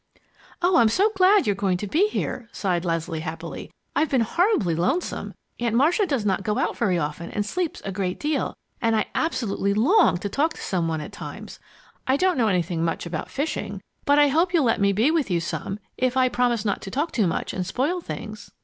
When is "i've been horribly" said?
3.95-4.73